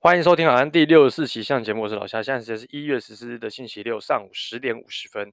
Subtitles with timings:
[0.00, 2.22] 欢迎收听好像第六十四期相声节目，我是老夏。
[2.22, 5.32] 现在时间是一月十四日的星期六上午十点五十分。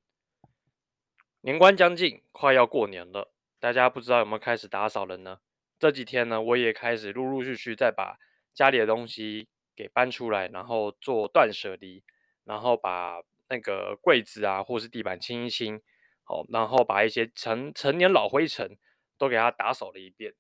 [1.42, 5.38] 年关将近，快要过年了，大家不知道有没有开始打扫了呢？
[5.78, 8.18] 这几天呢，我也开始陆陆续续在把
[8.56, 12.04] 家里的东西给搬出来，然后做断舍离，
[12.44, 15.80] 然后把那个柜子啊，或是地板清一清，
[16.24, 18.76] 好，然后把一些陈陈年老灰尘
[19.20, 20.34] 都给它打扫了一遍。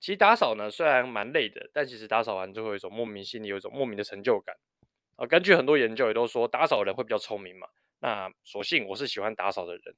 [0.00, 4.56] 其实打扫呢，虽然蛮累的，但其实打扫完之后有一种莫名心里有一种莫名的成就感
[5.16, 5.26] 啊。
[5.26, 7.66] 根据很多研究也都说，打扫的人会比较聪明嘛。
[8.00, 9.96] 那所幸我是喜欢打扫的人。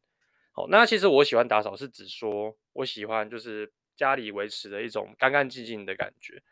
[0.52, 6.42] 好，那其实我喜欢打扫是指说我喜欢就是家里维持的一种干干净净的感觉。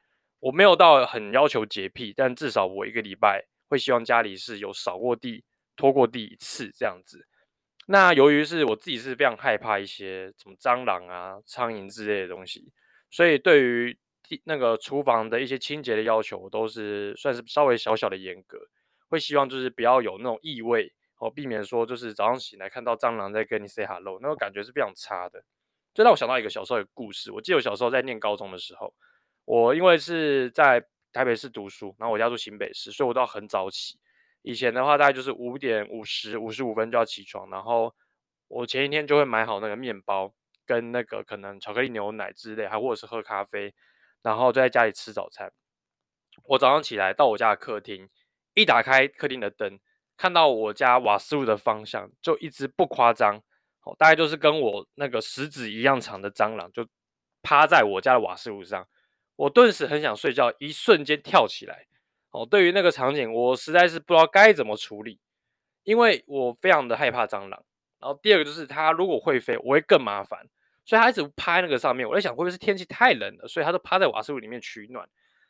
[0.41, 5.43] 我没有到很要求洁癖，但至少我一个礼拜会希望家里是有扫过地、
[5.75, 7.27] 拖过地一次这样子。
[7.87, 12.71] 那由于是我自己是非常害怕一些什么蟑螂啊、苍蝇之类的东西。
[13.11, 13.99] 所以对于
[14.45, 18.59] 那个厨房的一些清洁的要求，我都是算是稍微小小的严格，
[19.09, 25.43] 会希望就是不要有那种异味，哦，避免说就是早上醒来看到蟑螂在跟你 say hello，那种感觉是非常差的。
[25.95, 28.93] 这让我想到一个小时候的故事，我记得我小时候在念高中的时候，
[29.47, 33.99] 我因为是在台北市读书，然后我家住新北市，所以我都要很早起。
[34.43, 37.95] 以前的话大概就是五点五十、五十五分就要起床，然后
[38.47, 40.35] 我前一天就会买好那个面包。
[40.69, 43.75] 跟那个可能巧克力牛奶之类，还或者是喝咖啡，
[44.23, 45.51] 然后就在家里吃早餐。
[46.45, 48.07] 我早上起来到我家的客厅，
[48.53, 49.81] 一打开客厅的灯，
[50.19, 53.43] 看到我家瓦斯炉的方向，就一只不夸张，
[53.85, 56.87] 哦，大概就是跟我那个食指一样长的蟑螂，就
[57.43, 58.87] 趴在我家的瓦斯炉上。
[59.37, 61.87] 我顿时很想睡觉，一瞬间跳起来。
[62.31, 65.19] 哦，对于那个场景，我实在是不知道该怎么处理，
[65.83, 67.65] 因为我非常的害怕蟑螂。
[68.01, 70.47] 然后第二个就是它如果会飞，我会更麻烦。
[70.89, 75.07] 所以他一直趴在那个上面，我在想会不会是天气太冷了，所以他都趴在瓦斯炉里面取暖。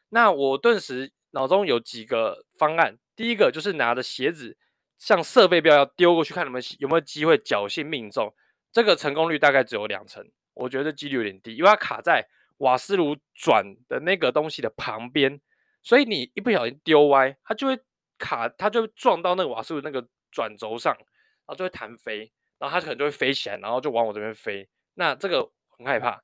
[0.09, 4.57] 那我顿时脑中有几个方案，第一个就是拿着鞋子
[4.99, 8.35] 像设备标要丢过去，看有没有有没有机会侥幸命中。
[8.73, 15.41] 这个成功率大概只有两成，我觉得几率有点低，因为它卡在瓦斯炉转的那个东西的旁边，
[15.85, 17.79] 所以你一不小心丢歪，它就会
[18.19, 21.07] 卡，它就撞到那个瓦斯炉那个转轴上，然
[21.47, 24.69] 后就会弹飞，然后它可能就会飞起来，然后就往我这边飞。
[24.99, 26.21] 那这个很害怕。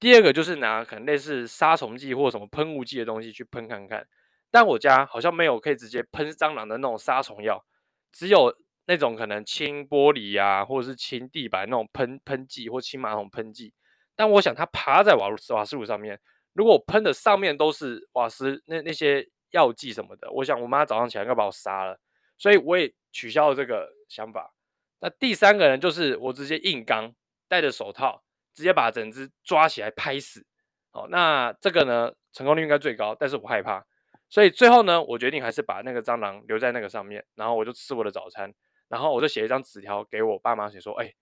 [0.00, 4.06] 第二个就是拿可能类似杀虫剂或什么喷雾剂的东西去喷看看，
[4.50, 7.64] 但我家好像没有可以直接喷蟑螂的那种杀虫药，
[8.12, 8.52] 只有
[8.86, 13.72] 那种可能清玻璃呀、或者是清地板那种喷喷剂或清马桶喷剂。
[14.16, 16.20] 但我想它爬在瓦瓦斯炉上面，
[16.54, 22.00] 如果我喷的上面都是瓦斯那那些药剂什么的，我想我妈早上起来要把我杀了，
[22.36, 24.52] 所以我也取消了这个想法。
[25.00, 27.14] 那第三个人就是我直接硬刚。
[27.48, 28.22] 戴着手套，
[28.54, 30.44] 直接把整只抓起来拍死。
[30.90, 33.84] 好，那这个呢，成功率应该最高，但是我害怕，
[34.28, 38.52] 所以最后呢，我决定还是把那个蟑螂留在那个上面，然后我就吃我的早餐，
[38.88, 41.12] 然后我就写一张纸条给我爸妈，写说，哎，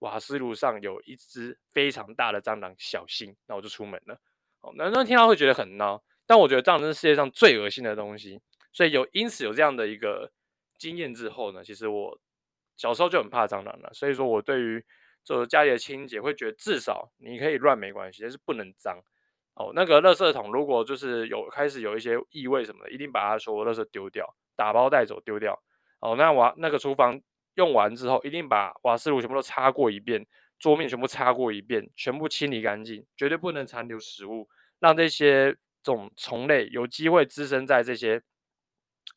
[0.00, 3.34] 瓦斯炉上有一只非常大的蟑螂，小心。
[3.46, 4.20] 那我就出门了。
[4.60, 8.40] 哦，很多人听到会觉得很闹，但我觉得蟑螂是世界上最恶心的东西，
[8.72, 10.30] 所以有因此有这样的一个
[10.78, 12.18] 经验之后呢，其实我
[12.76, 14.84] 小时候就很怕蟑螂了，所以说我对于。
[15.24, 19.02] 做家里的清洁，会觉得至少你可以乱没关系，但是不能脏
[19.54, 19.72] 哦。
[19.74, 25.60] 那个垃圾桶如果就是有开始有一些异味什么的，一定把它所有垃圾丢掉，打包带走丢掉。
[26.00, 27.18] 哦，那瓦那个厨房
[27.54, 30.26] 用完之后，一定把瓦斯炉全部都擦过一遍，
[30.58, 34.46] 桌面全部擦过一遍，全部清理干净，绝对不能残留食物，
[34.80, 38.22] 让这些种虫类有机会滋生在这些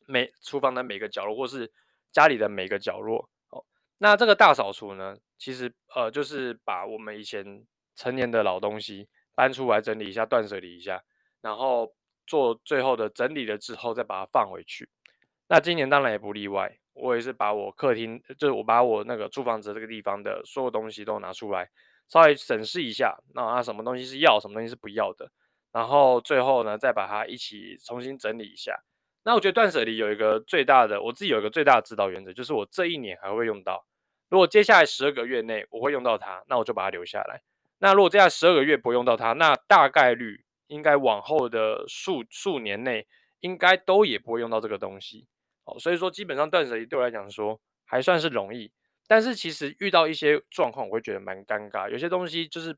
[0.06, 1.70] 每厨房的每个角落，或是
[2.10, 3.28] 家里的每个角落。
[3.50, 3.62] 哦，
[3.98, 5.18] 那这个大扫除呢？
[5.38, 11.02] 其实，呃，就是把我们以前成年的老东西搬出来整理一下，断舍离一下，
[11.40, 11.94] 然后
[12.26, 14.88] 做最后的整理了之后，再把它放回去。
[15.48, 21.70] 那今年当然也不例外，我也是把我客厅，就是我把我那个租房子这个地方的所有东西都拿出来，
[22.08, 25.30] 稍微审视一下，那啊什么东西是要，什么东西是不要的，
[25.72, 28.78] 然后最后呢，再把它一起重新整理一下。
[29.24, 33.86] 那我觉得断舍离有一个最大的，我自己有一个最大的指导原则，就是我这一年还会用到。
[34.28, 37.42] 如果接下来十二个月内我会用到它，那我就把它留下来。
[37.78, 43.06] 那如果接下来十二个月不用到它，那大概率应该往后的数数年内
[43.40, 45.26] 应该都也不会用到这个东西。
[45.64, 48.70] 哦，所以说基本上断舍离对我来讲说还算是容易，
[49.06, 51.90] 但是其实遇到一些状况我会觉得蛮尴尬。
[51.90, 52.76] 有些东西就是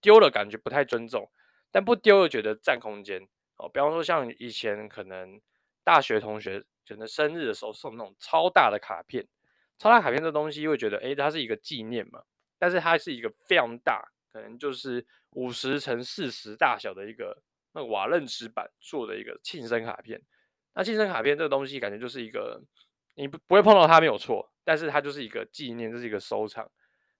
[0.00, 1.28] 丢了感觉不太尊重，
[1.72, 3.26] 但不丢又觉得占空间。
[3.56, 5.40] 哦，比方说像以前可能
[5.82, 9.26] 大学同学可能生日的时候送那种超大的卡片。
[9.78, 12.22] 超大卡片这东西会觉得，诶，它是一个纪念嘛，
[12.58, 14.02] 但是它是一个非常大，
[14.32, 17.42] 可能就是五十乘四十大小的一个
[17.72, 20.20] 那个瓦楞纸板做的一个庆生卡片，
[20.74, 22.62] 那庆生卡片这个东西，感觉就是一个
[23.14, 26.70] 你不不会碰到它没有错，但是它就是一个纪念，这是一个收藏。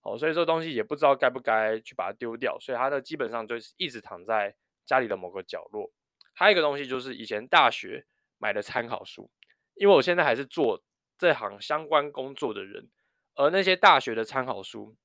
[0.03, 4.55] 哦，所以说东西也不知道该不该去把它丢掉，所以它的基本上就是一直躺在
[4.85, 5.91] 家里的某个角落。
[6.33, 8.07] 还有一个东西就是以前大学
[8.39, 9.29] 买的参考书，
[9.75, 10.81] 因为我现在还是做
[11.19, 12.89] 这行相关工作的人，
[13.35, 14.97] 而那些大学的参考书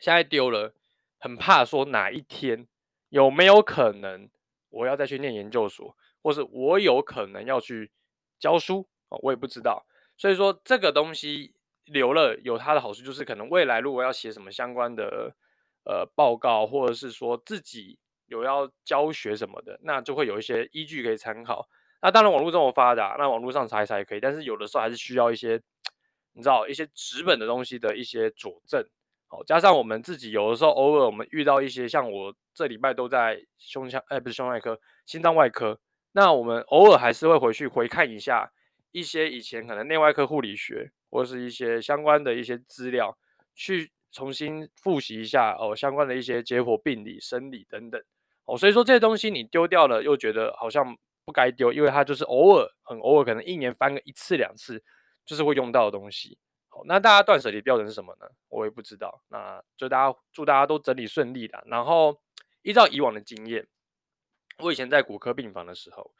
[0.00, 0.74] 现在丢了，
[1.18, 2.66] 很怕说哪一天
[3.08, 4.30] 有没有可能
[4.70, 7.90] 我要再去念研究所，或是我有可能要去
[8.38, 9.86] 教书，我也不知道。
[10.16, 11.54] 所以说这个东西。
[11.86, 15.34] 留了有它的好处，就是可能未来如果要写什么相关的
[15.84, 21.68] 呃报告，或者是说自己有要教学什么的，那就会有一些依据可以参考。
[22.02, 25.58] 那当然网络这么发达，那网络上查一查也可以，但是有的时候还是需要一些
[26.34, 28.84] 你知道一些纸本的东西的一些佐证。
[29.28, 35.78] 好，加上我们自己有的时候偶尔我们遇到一些像我这礼拜都在胸腔，哎不是胸外科，心脏外科，
[36.12, 38.52] 那我们偶尔还是会回去回看一下
[38.90, 40.92] 一些以前可能内外科护理学。
[41.12, 43.14] 或是一些相关的一些资料，
[43.54, 48.02] 去重新复习一下哦，相关的一些解剖病理、生理等等
[48.46, 54.82] 哦，所以说这些东西你丢掉了，又觉得好像不该丢，因为它就是偶尔很偶尔，可能一年翻个一次两次，
[55.24, 56.38] 就是会用到的东西。
[56.68, 58.26] 好，那大家断舍离标准是什么呢？
[58.48, 59.22] 我也不知道。
[59.28, 61.62] 那就大家祝大家都整理顺利啦。
[61.66, 62.20] 然后
[62.62, 63.66] 依照以往的经验，
[64.58, 66.14] 我以前在骨科病房的时候，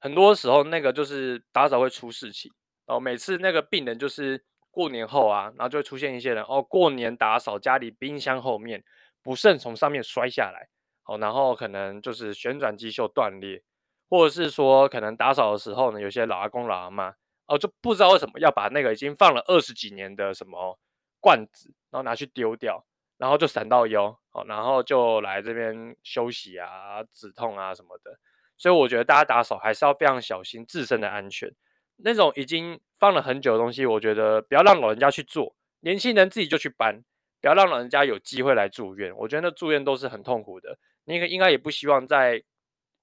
[0.00, 2.50] 很多时候那个就是打扫会出事情。
[2.86, 8.84] 哦，每次那个病人就是过年后啊，然后就会出现一些人哦，过年打扫家里冰箱后面
[9.22, 10.68] 不慎从上面摔下来，
[11.04, 13.62] 哦，然后可能就是旋转机袖断裂，
[14.08, 17.14] 或者是说可能打扫的时候呢，有些老阿公老阿妈
[17.46, 20.78] 哦，就不知道为什么要把那个已经放了二十几年的什么
[21.20, 22.84] 罐子，然后拿去丢掉，
[23.18, 28.18] 然后就闪到腰，哦，然后就来这边休息啊、止痛啊什么的，
[28.56, 31.52] 所以我觉得大家打扫还是要非常小心自身的安全。
[31.98, 37.02] 那种已经放了很久的东西，我觉得不要让老人家去做，年轻人自己就去搬，
[37.40, 39.16] 不要让老人家有机会来住院。
[39.16, 42.42] 我觉得那住院都是很痛苦的，你应该也不希望在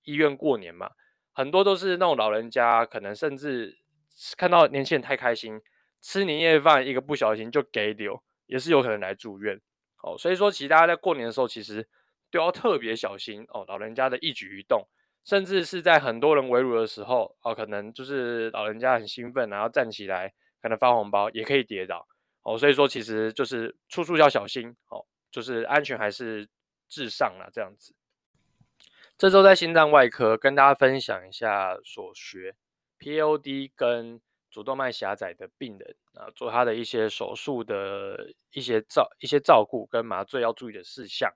[0.03, 0.91] 医院过年嘛。
[1.33, 3.77] 很多都是那种老人家，可能甚至
[4.37, 5.59] 看到年轻人太开心，
[6.01, 9.59] 吃年夜饭一个不小心就给丢，也是有可能来住院。
[10.03, 11.87] 哦，所以说其实大家在过年的时候，其实
[12.29, 14.87] 都要特别小心哦，老人家的一举一动。
[15.25, 22.05] 甚至是在很多人围炉的时候，哦，可能就是老人家很兴奋，然后站起来，可能发红包也可以跌倒，
[22.41, 26.45] 哦，所以说其实就是处处要小心，哦，就是安全还是
[26.89, 27.95] 至上啦，这样子。
[29.17, 32.55] 这周在心脏外科跟大家分享一下所学
[32.99, 34.19] ，POD 跟
[34.49, 41.31] 主动脉狭窄的病人啊，做他的一些手术的一些照一些照顾跟麻醉要注意的事项。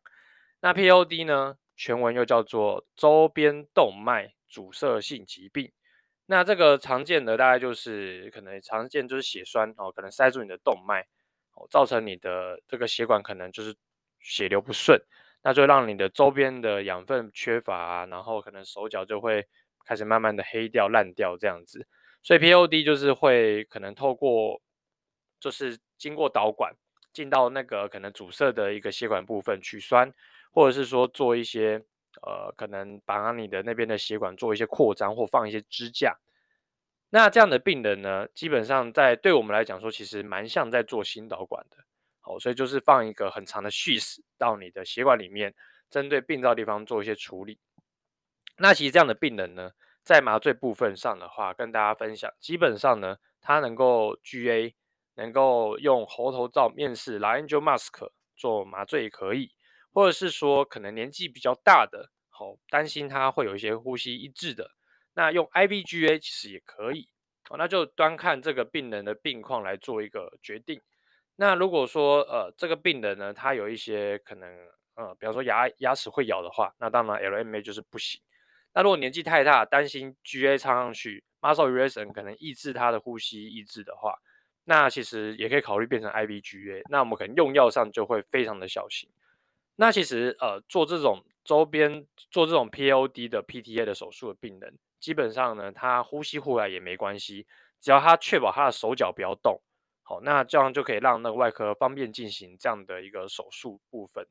[0.60, 1.58] 那 POD 呢？
[1.80, 5.72] 全文又叫做周边动脉阻塞性疾病，
[6.26, 11.06] 那这个常见的大概就是可能常见就是血栓哦，可能塞住你的动脉
[11.54, 13.76] 哦，造成你的这个血管可能就是
[14.20, 15.00] 血流不顺，
[15.48, 19.48] 那就让你的周边的养分缺乏啊，然后可能手脚就会
[19.86, 21.88] 开始慢慢的黑掉烂掉这样子，
[22.22, 24.62] 所以 P O D 就是会可能透过
[25.40, 26.74] 就是经过导管
[27.14, 30.14] 进到那个可能阻塞的一个血管部分取栓。
[30.50, 31.84] 或者是说做一些
[32.24, 36.18] 呃，可能把你的那边的血管做一些扩张，或放一些支架。
[37.12, 41.78] 那这样的病人呢，基本上在对我们来讲说，其实蛮像在做心导管的。
[42.28, 45.56] 哦，所以就是放一个很长的叙事到你的血管里面，
[45.90, 47.60] 针对病灶地方做一些处理。
[48.58, 49.72] 那其实这样的病人呢，
[50.04, 54.74] 在麻醉部分上的话，跟大家分享，基本上呢，他能够 GA，
[55.16, 59.54] 能够用喉头罩面式 Laryngeal Mask 做麻醉也可以。
[59.94, 64.70] 或者是说，可能年纪比较大的，好担心他会有一些呼吸抑制的，
[65.16, 67.10] 那用 IVGA 其实也可以，
[67.50, 70.80] 哦，那就端看这个病人的病况来做一个决定。
[71.38, 74.50] 那如果说呃这个病人呢，他有一些可能
[74.96, 78.20] 呃，比方说牙牙齿会咬的话，那当然 LMA 就是不行。
[78.74, 84.16] 那如果年纪太大，担心 GA 插上去，muscle relaxant 可能抑制他的呼吸抑制的话，
[84.66, 86.82] 那其实也可以考虑变成 IVGA。
[86.90, 89.08] 那我们可能用药上就会非常的小心。
[89.76, 97.46] 那其实呃，做这种周边做这种 POD 的 PTA 的手术的病人，基本上呢，他呼吸呼来也没关系，
[97.80, 99.62] 只要他确保他的手脚不要动，
[100.08, 104.26] 好，那这样就可以让那个外科方便进行这样的一个手术部分。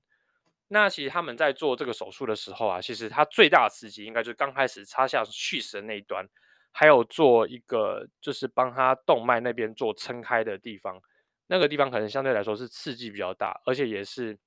[0.68, 6.26] 那其实他们在做这个手术的时候啊，其实他最大的刺激应该就是刚开始插下去时的那一端，
[6.72, 11.00] 还有做一个就是帮他动脉那边做撑开的地方，
[11.48, 14.38] 那个地方可能相对来说是刺激比较大，而且也是。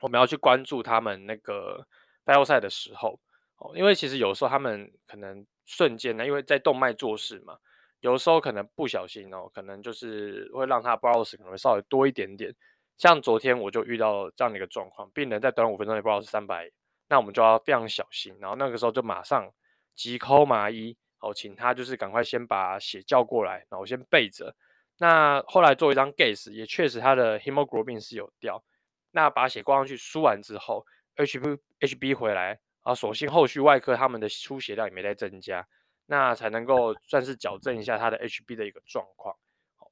[0.00, 1.86] 我们要去关注他们那个
[2.24, 3.20] vital sign 的时候，
[3.58, 7.56] 哦，因为其实有时候他们可能瞬间呢，因为在动脉做事嘛，
[8.02, 12.54] 有时候可能不小心哦，可能就是会让他 browse 可能会稍微多一点点。
[12.98, 16.70] 像昨天我就遇到这样的一个状况，病人在短五分钟内 browse 三百，
[17.08, 19.50] 那我们就要非常小心，然后那个时候就马上
[19.94, 24.54] 急 call 麻医，哦，请他就是赶快先把血叫过来，然后先备着。
[24.98, 28.62] 那后来做一张 Gas，也确实他的 hemoglobin 是有掉。
[29.10, 30.84] 那把血挂上去输完之后
[31.16, 35.66] ，HB HB 回来啊，所幸后续外科他们的出血量也没再增加，
[36.12, 39.34] 那才能够算是矫正一下他的 HB 的一个状况。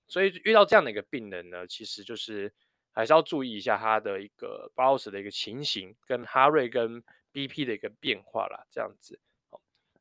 [0.07, 2.53] 所以遇到这样的一个病人呢，其实就是。
[2.93, 7.01] 还是要注意一下他的一个 browse 的一个情形，跟哈瑞跟
[7.33, 9.21] BP 的一个变化啦，这样子。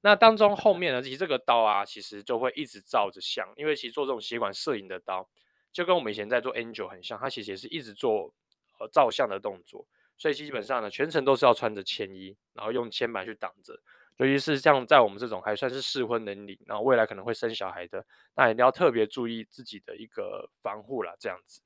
[0.01, 5.29] 那当中后面呢，其实这个刀啊，其实就会一直照着像，因为其实做这种血管摄影的刀，
[5.71, 8.33] 就跟我们以前在做 angel 很像，它其实也是一直做
[8.79, 9.85] 呃照相的动作，
[10.17, 13.79] 所以基本上呢，全程都是要穿着铅衣，然后用铅板去挡着。
[14.19, 21.61] 尤其是像在我们这种还算是适婚年龄，然后未来可能会生小孩的，那一定要特别注意自己的一个防护啦，这样子。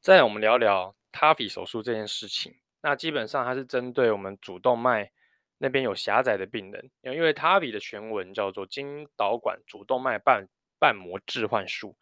[0.00, 2.54] 再我们聊聊 TAVI 手术这件事情。
[2.82, 5.10] 那基本上它是针对我们主动脉
[5.58, 10.46] 那边有狭窄的病人，因为 TAVI 的全文叫做经导管主动脉瓣
[10.78, 11.96] 瓣膜置换术。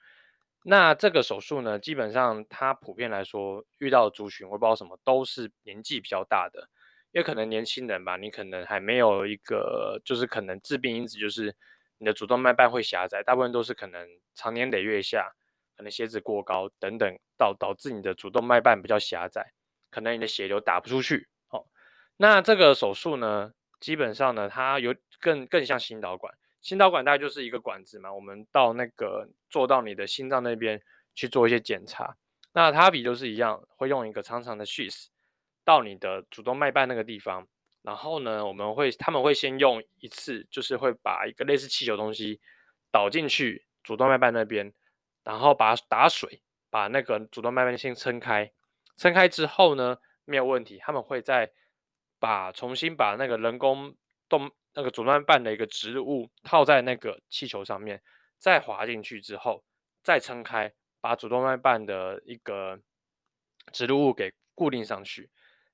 [0.64, 6.68] 那这个手术呢，基本上它普遍来说遇到族群，我不知道什么，都是年纪比较大的，
[7.12, 11.54] 因为可能年轻人吧，你可能还没有一个，就是可能致病因子就是
[11.98, 15.32] 你的主动脉瓣会狭窄，大部分都是可能常年累月下。
[15.76, 19.52] 可能血脂过高等等，导导致你的主动脉瓣比较狭窄，
[19.92, 21.28] 可能你的血流打不出去。
[21.50, 21.64] 哦，
[22.16, 30.82] 那这个手术呢，基本上呢，它有更更像心导管，心导管大概就是一个管子嘛，我们到那个做到你的心脏那边
[31.14, 32.16] 去做一些检查。
[32.52, 35.06] 那它比就是一样，会用一个长长的 sheath
[35.68, 37.46] 到你的主动脉瓣那个地方，
[37.82, 42.40] 然后呢，我们会他们会先用一次，就是会把一个类似气球东西
[42.90, 44.72] 导进去主动脉瓣那边。
[45.24, 48.50] 然后把打水，把那个主动脉瓣先撑开，
[48.96, 51.52] 撑开之后呢，没有问题，他们会再
[52.18, 53.94] 把重新把那个人工
[54.26, 58.02] 动那个主动脉瓣的一个植入物套在那个气球上面，
[58.38, 59.62] 再滑进去之后，
[60.02, 60.72] 再撑开，
[61.02, 62.80] 把主动脉瓣的一个
[63.70, 65.28] 植入物给固定上去，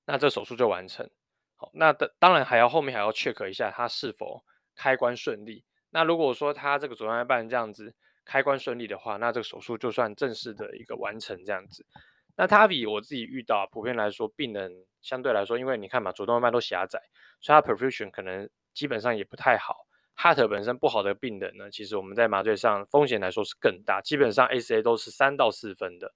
[0.07, 1.09] 那这手术就完成。
[1.57, 4.45] 好，那的当然还要后面还要 check 一下它是否
[4.75, 5.65] 开关顺利。
[5.91, 7.95] 那如果说它这个主动脉瓣这样子。
[8.27, 11.85] 开关顺利的话，那这个手术就算正式的一个完成这样子。
[12.35, 16.99] 那 TAVI 我自己遇到，普遍来说，病人相对来说，因为你看嘛，主动脉瓣都狭窄，
[17.43, 19.87] 所以它 perfusion 可能基本上也不太好。
[20.17, 26.11] Heart 本身不好的病人呢，其实我们在麻醉上风险来说是更大，基本上 ACA 都是三到四分的。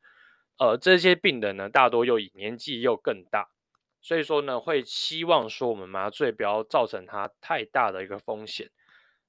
[0.56, 3.46] 呃，这些病人呢，大多又以年纪又更大，
[4.00, 8.70] 所以说呢，会希望说我们麻醉不要造成他太大的一个风险。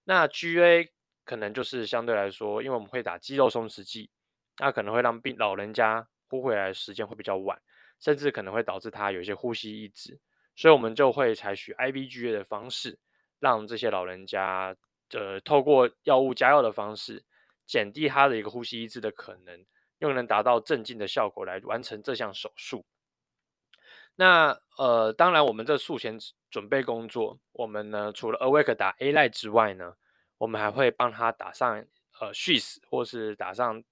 [0.04, 0.90] 那 GA。
[1.26, 4.10] 可能就是相对来说，因为我们会打肌肉松弛剂，
[4.58, 7.62] 那可能会让病老人家呼回来的时间会比较晚，
[8.00, 10.20] 甚至可能会导致他有一些呼吸抑制，
[10.56, 12.98] 所以我们就会采取 IVGA 的方式，
[13.40, 14.76] 让这些老人家
[15.12, 17.24] 呃透过药物加药的方式，
[17.68, 19.64] 减低他的一个呼吸抑制的可能，
[20.00, 22.84] 又能达到镇静的效果来完成这项手术。
[24.20, 26.18] 那呃，当然我们这术前
[26.52, 29.96] 准备工作，我们呢除了 Awake 打 A-Light 之外呢。
[30.40, 31.84] 我们还会帮他打上
[32.22, 33.84] 呃 sheath 或是打上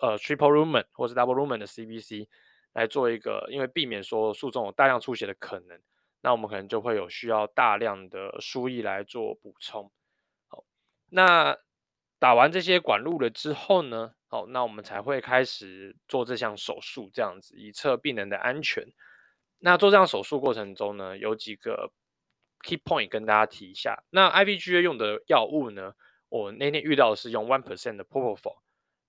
[0.00, 2.28] 呃 triple lumen 或是 double lumen 的 CVC
[2.72, 5.76] 来做一个，因为避免说术中有大量出血的可能，
[6.20, 9.90] 那我们可能就会有需要大量的输液来做补充。
[10.46, 10.62] 好，
[11.10, 11.58] 那
[12.20, 18.86] 打完这些管路了之后呢，好，那我们才会开始做这项手术，这样子以测病人的安全。
[19.58, 21.90] 那做这样手术过程中呢，有几个。
[22.64, 25.94] Key point 跟大家提一下，那 IVGA 用的药物呢，
[26.28, 28.58] 我那天遇到是用 one percent 的 propofol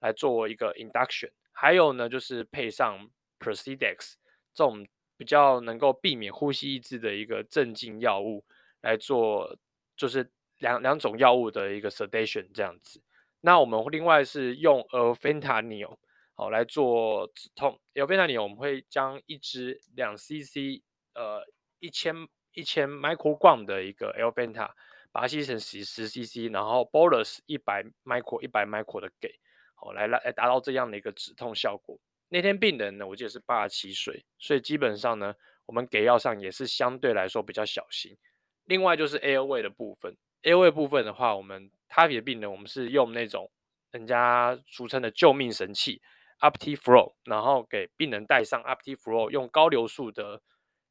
[0.02, 4.18] 来做一个 induction，还有呢就是配上 p r o c e d e x
[4.54, 4.86] 这种
[5.18, 8.46] 比较能够避免呼吸抑制的一个镇静药物
[8.82, 9.58] 来做，
[9.98, 10.30] 就是
[10.60, 13.02] 两两种药物的一个 sedation 这样子。
[13.42, 15.98] 那我们另外是用 a Fentanyl
[16.40, 20.82] 好来做止痛，Fentanyl 我们会将一支两 cc
[21.14, 21.46] 呃
[21.80, 22.28] 一千。
[22.54, 24.72] 一千 microgram 的一个 L-Fentanyl，
[25.12, 29.32] 把它吸成十十 cc，然后 bolus 一百 micro 一百 micro 的给，
[29.76, 31.98] 好来来来达到这样的一个止痛效果。
[32.28, 35.36] 那天病人呢，我记得是八十七岁，所以基本上呢，
[35.68, 38.18] 我们给药上也是相对来说比较小心。
[38.66, 43.50] 另外就是 airway 的部分，airway 部分的话，我们 TAVI 的病人，我们是用那种
[43.92, 46.02] 人家俗称的救命神器
[46.40, 50.42] Optiflow，然后给病人戴上 Optiflow，用高流速的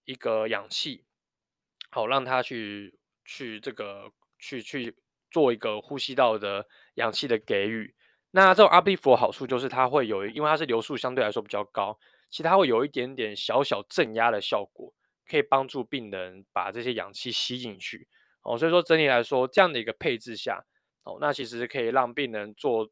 [0.04, 1.04] 一个氧气。
[1.90, 4.94] 好，让他去去这个去去
[5.30, 7.94] 做一个呼吸道的氧气的给予。
[8.30, 14.92] 那这种 UpT Flow 好处就是它会有，因为它是流速相对来说比较高，其实它会有一点点小小镇压的效果，
[15.26, 18.06] 可以帮助病人把这些氧气吸进去。
[18.42, 20.62] 哦，所以说整体来说，这样的一个配置下，
[21.04, 22.90] 哦，那其实可以让病人做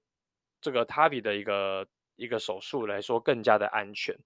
[0.62, 1.86] 这个 TAVI 的一个
[2.16, 4.16] 一个手术来说更加的安全。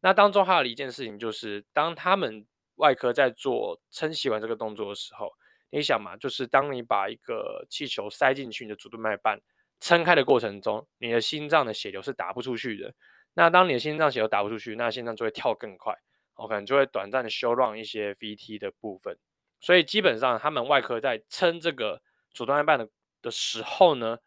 [0.00, 5.32] 那当中还有一件事情就是，当他们外科在做撑血管这个动作的时候，
[5.70, 9.40] 你想嘛，就是当你把一个气球塞进去你的主动脉瓣。
[9.80, 12.92] 撑开的过程中，你的心脏的血流是打不出去的。
[13.34, 15.94] 那当你的心脏血流打不出去，那心脏就会跳更快，
[16.34, 19.16] 我可能就会短暂的休让一些 VT 的部分。
[19.60, 22.02] 所以基本上，他们外科在撑这个
[22.34, 22.88] 主动脉瓣的
[23.22, 24.18] 的时候呢，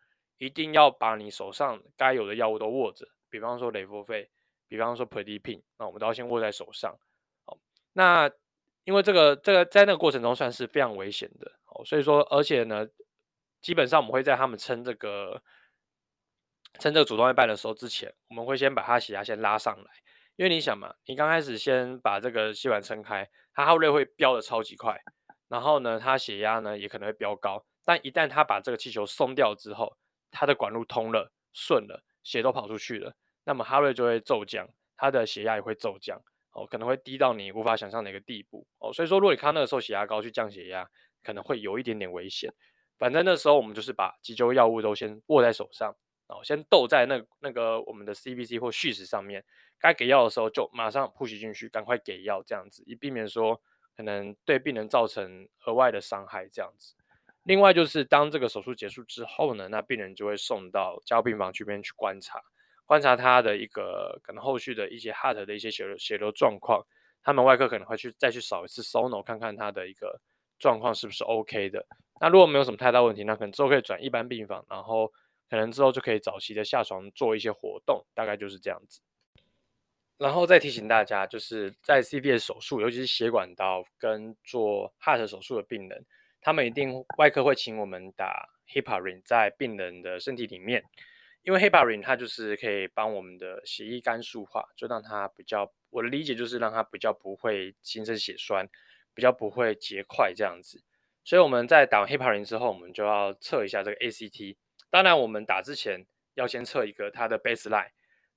[0.41, 4.27] 一定要把你手上该有的药物都握着，比方说雷佛费，
[4.67, 6.97] 比方说 prednisone，那我们都要先握在手上。
[7.45, 7.57] 好，
[7.93, 8.27] 那
[8.83, 12.87] 因为这个这个在那个过程中算是非常危险的，哦，所以说而且呢。
[13.61, 15.39] 基本上我们会在他们撑这个
[16.79, 19.91] 撑这个主动脉瓣的时候之前，我们会先把他血压先拉上来，
[20.35, 24.99] 因为你想嘛，你刚开始先把这个血管撑开，他哈瑞会飙的超级快，
[25.47, 29.95] 然后呢，他血压呢也可能会飙高，但一旦他把这个气球松掉之后，
[30.31, 36.21] 他的管路通了，顺了，血都跑出去了，那么哈瑞就会骤降，他的血压也会骤降，
[36.53, 40.87] 哦，可能会低到你无法想象的一个地步，哦，所以说如果你看那个时候血压高去降血压，
[41.23, 42.51] 可能会有一点点危险。
[42.97, 45.95] 反正那时候我们就是把急救药物都先握在手上，
[46.27, 49.43] 然后先斗在那那个我们的 CVC 或蓄势上面，
[49.79, 53.59] 该给药的时候就马上 push 进去，赶快给药，这样子以避免说
[53.97, 56.95] 可能对病人造成额外的伤害这样子。
[57.43, 62.41] 另外就是当这个手术结束之后呢，那病人就会送到加护病房这边去观察，
[62.85, 66.85] 观察他的一个可能后续的一些 heart 的一些血流血流状况，
[67.23, 70.21] 他们外科可能会去再去扫一次 sono，看看他的一个
[70.59, 71.85] 状况是不是 OK 的。
[72.19, 75.11] 那如果没有什么太大问题，那可能之后可以转一般病房，然后
[75.49, 79.01] 可能之后就可以早期的下床做一些活动，大概就是这样子。
[80.19, 86.05] 然后再提醒大家，就是在 CVS 手术，尤其是血管刀跟做 heart 手术的病人，
[86.41, 90.83] 他们一定外科会请我们打 heparin 在病人的身体里面，
[91.43, 98.67] 因为 heparin 它就是可以帮我们的血液肝素化，就让它比较，我的理解就是让它比较不会形成血栓，
[99.13, 100.83] 比较不会结块这样子。
[101.23, 104.55] 所以我们在打完 heparin 之后，我们就要测一下这个 ACT。
[104.89, 107.91] 当然，我们打之前要先测一个它的 baseline，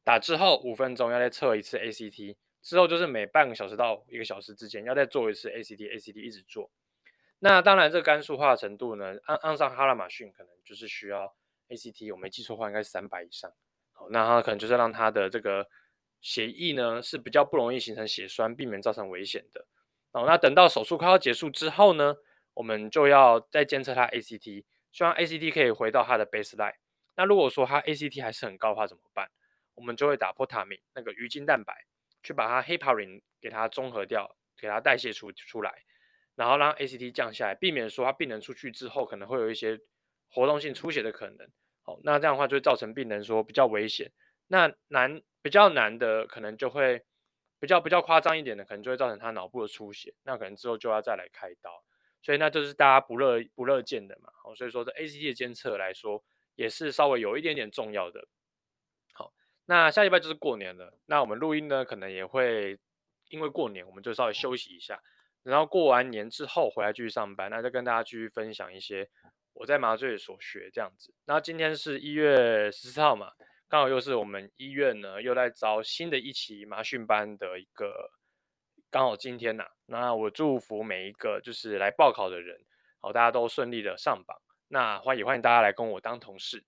[0.05, 6.71] 打之后五分钟要再测一次 ACT，之后就是每半个小时到一个小时之间要再做一次 ACT，ACT 一直做。
[7.45, 11.31] 那当然，这个干肃化程度呢，按按上哈拉马逊可能就是需要
[11.69, 13.53] ACT，我没记错的话应该是三百以上。
[13.93, 15.69] 好，那它可能就是让它的这个
[16.23, 19.67] 血液呢是比较不容易形成血栓，避免造成危险的。
[20.11, 22.17] 好，那等到手术快要结束之后呢，
[22.55, 26.77] 我们就要再监测它 ACT，希望 ACT 可以回到它的 baseline。
[27.15, 29.29] 那如果说它 ACT 还是很高的话怎么办？
[29.75, 31.75] 我们就会打破塔米那个鱼精蛋白，
[32.23, 35.75] 去把它 heparin 给它中和掉，给它代谢出出来，
[36.35, 39.81] 然后让 ACT 降下来，避免说它病人出去之后可能会有一些
[40.31, 41.49] 活动性出血的可能。
[41.83, 44.11] 好，那这样的话就会造成病人说比较危险。
[44.47, 47.03] 那难比较难的可能就会
[47.61, 51.85] 比较比较夸张一点的，可能就会造成他脑部的出血，那可能之后就要再来开刀。
[52.23, 58.27] 所以那就是大家不乐不乐见的嘛，好，所以说这 ACT 的监测来说也是稍微有一点点重要的。
[59.13, 59.33] 好，
[59.67, 62.79] 那下礼拜就是过年了，那我们录音呢可能也会
[63.29, 65.03] 因为过年，我们就稍微休息一下，
[65.45, 69.09] 然后过完年之后回来继续上班，那再跟大家继续分享一些
[69.53, 71.15] 我在麻醉所学这样子。
[71.27, 73.31] 那今天是一月十四号嘛，
[73.69, 78.11] 刚好又是我们医院呢又在招新的一期麻训班的一个。
[78.91, 82.57] 刚好今天呐、那我祝福每一个就是来报考的人，
[83.01, 84.41] 好，大家都顺利的上榜。
[84.69, 86.65] 那欢迎欢迎大家来跟我当同事。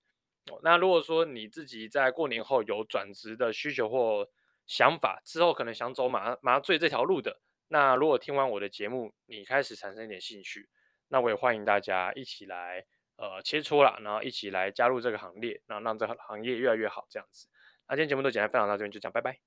[0.60, 4.28] 那如果说你自己在过年后有转职的需求或
[4.66, 10.68] 想法，之后可能想走麻麻醉这条路的，那如果听完我的节目，你开始产生一点兴趣，
[11.08, 12.84] 那我也欢迎大家一起来
[13.16, 17.48] 呃切磋啦，然后一起来加入这个行列，然后让这个行业越来越好这样子。
[17.88, 19.46] 那今天节目都简单分享到这边，就这样，拜拜。